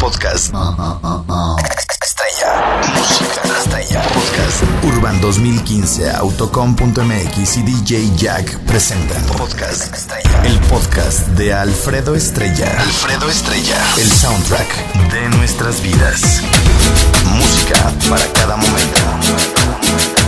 [0.00, 0.54] Podcast.
[2.02, 2.80] Estrella.
[2.94, 4.02] Música estrella.
[4.02, 4.62] Podcast.
[4.84, 10.42] Urban 2015, Autocom.mx y DJ Jack presentan Podcast Estrella.
[10.44, 12.74] El podcast de Alfredo Estrella.
[12.80, 13.76] Alfredo Estrella.
[13.98, 16.40] El soundtrack de nuestras vidas.
[17.26, 20.19] Música para cada momento.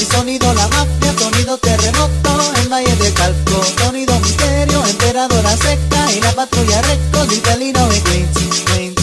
[0.00, 6.20] y sonido la mafia, sonido terremoto en Valle de Calco, sonido misterio, emperadora secta y
[6.20, 8.96] la patrulla recto, Vitalino y Queens, Queens.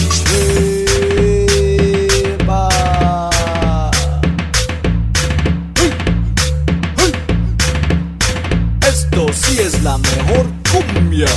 [8.86, 11.28] Esto sí es la mejor cumbia.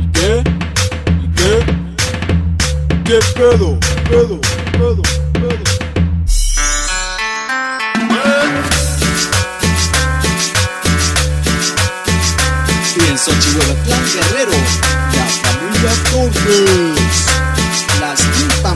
[0.00, 0.44] ¿Y qué?
[1.22, 1.28] ¿Y
[3.04, 3.18] qué?
[3.34, 3.78] Pedo?
[4.08, 4.40] ¿Pedo?
[4.72, 5.21] ¿Pedo?
[14.14, 14.56] los herreros,
[15.14, 17.26] las familias Torres,
[18.00, 18.74] las quinta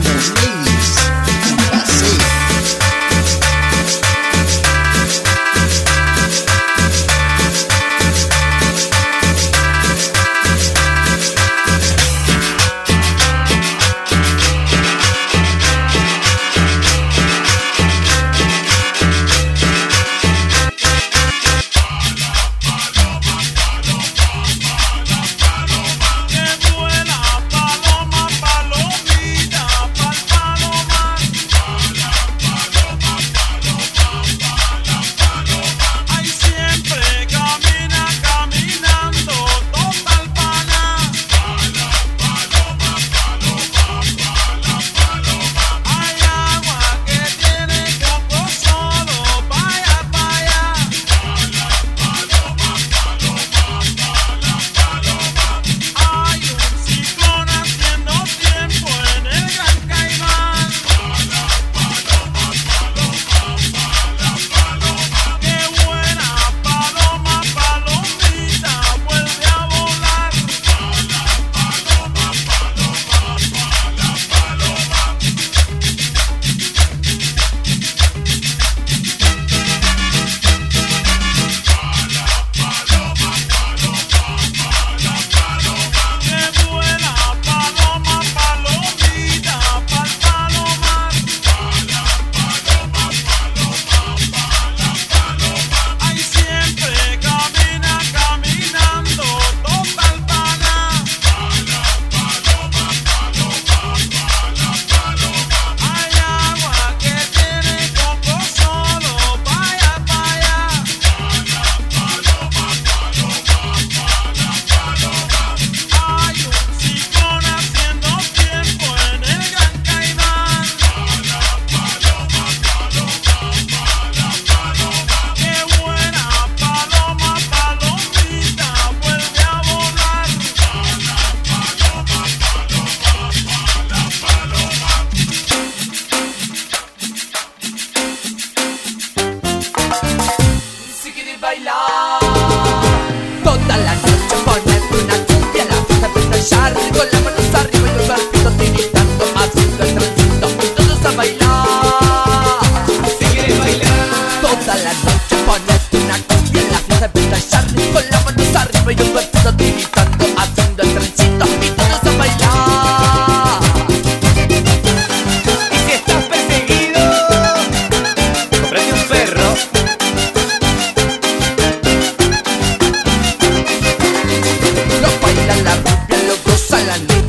[175.55, 177.26] la rubia, lo la negra.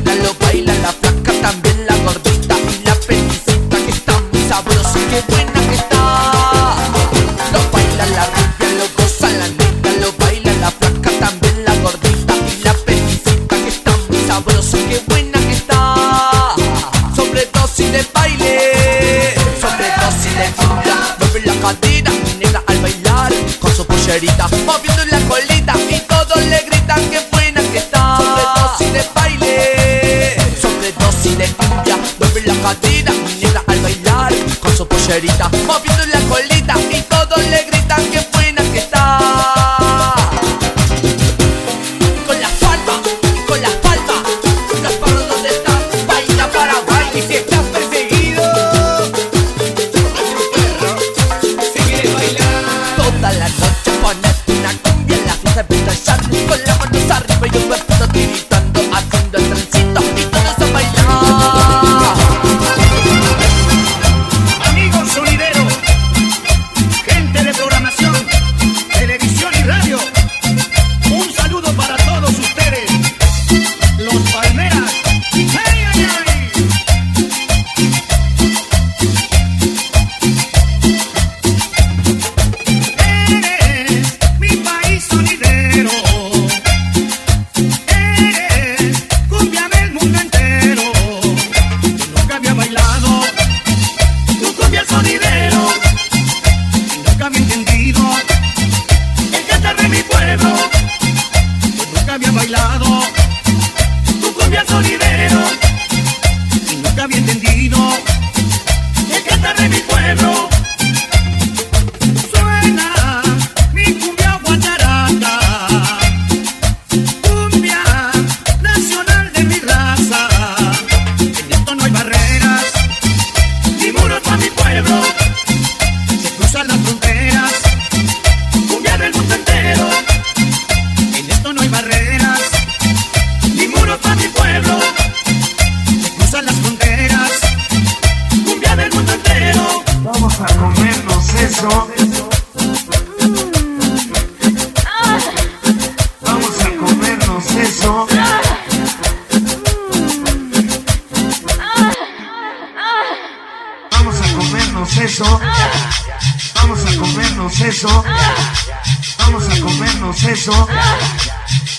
[159.19, 160.67] Vamos a comernos eso.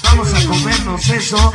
[0.05, 1.53] Vamos a comernos eso.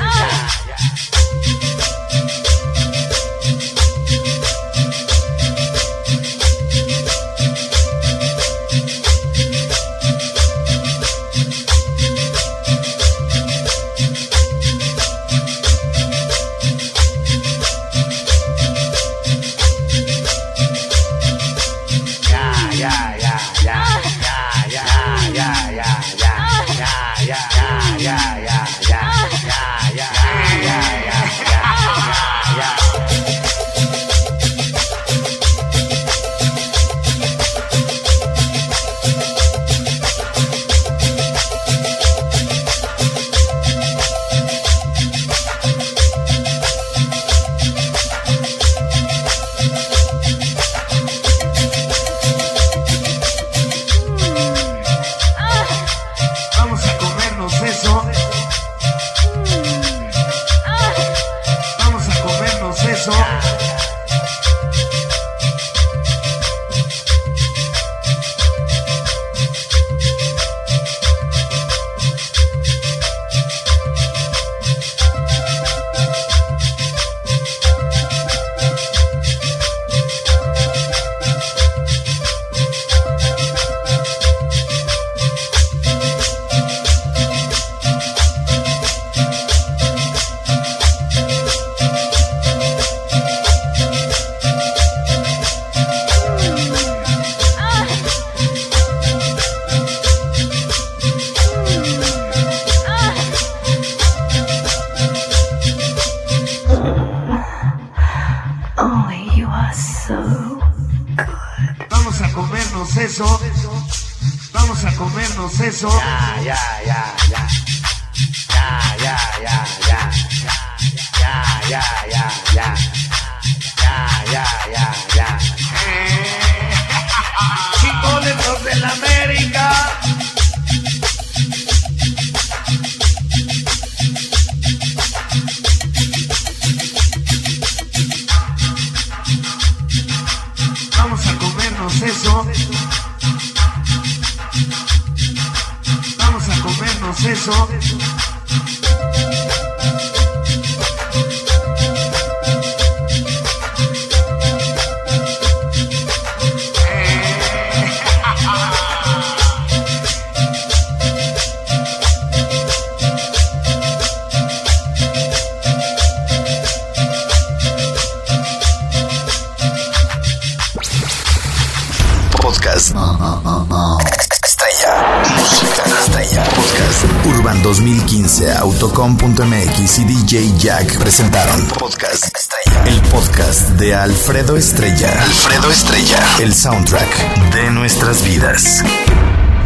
[184.26, 185.22] Alfredo Estrella.
[185.22, 186.18] Alfredo Estrella.
[186.40, 188.84] El soundtrack de nuestras vidas.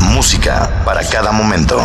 [0.02, 1.80] Música para cada momento.